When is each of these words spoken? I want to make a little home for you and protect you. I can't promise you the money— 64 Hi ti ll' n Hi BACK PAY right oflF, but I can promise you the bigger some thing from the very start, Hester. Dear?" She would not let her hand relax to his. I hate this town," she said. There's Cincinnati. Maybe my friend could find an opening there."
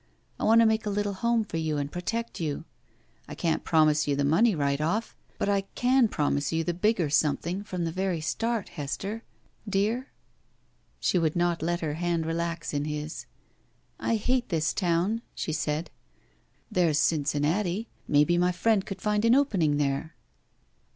I 0.39 0.45
want 0.45 0.61
to 0.61 0.65
make 0.65 0.87
a 0.87 0.89
little 0.89 1.13
home 1.13 1.43
for 1.43 1.57
you 1.57 1.77
and 1.77 1.91
protect 1.91 2.39
you. 2.41 2.65
I 3.27 3.35
can't 3.35 3.63
promise 3.63 4.07
you 4.07 4.15
the 4.15 4.25
money— 4.25 4.49
64 4.53 4.65
Hi 4.65 4.75
ti 4.75 4.77
ll' 4.77 4.81
n 4.81 4.81
Hi 4.81 4.81
BACK 4.81 4.81
PAY 4.81 4.85
right 4.87 5.01
oflF, 5.03 5.15
but 5.37 5.49
I 5.49 5.61
can 5.79 6.07
promise 6.07 6.51
you 6.51 6.63
the 6.63 6.73
bigger 6.73 7.09
some 7.11 7.37
thing 7.37 7.63
from 7.63 7.85
the 7.85 7.91
very 7.91 8.19
start, 8.19 8.69
Hester. 8.69 9.21
Dear?" 9.69 10.09
She 10.99 11.19
would 11.19 11.35
not 11.35 11.61
let 11.61 11.81
her 11.81 11.93
hand 11.93 12.25
relax 12.25 12.71
to 12.71 12.79
his. 12.81 13.27
I 13.99 14.15
hate 14.15 14.49
this 14.49 14.73
town," 14.73 15.21
she 15.35 15.53
said. 15.53 15.91
There's 16.71 16.97
Cincinnati. 16.97 17.87
Maybe 18.07 18.39
my 18.39 18.51
friend 18.51 18.83
could 18.83 19.03
find 19.03 19.23
an 19.23 19.35
opening 19.35 19.77
there." 19.77 20.15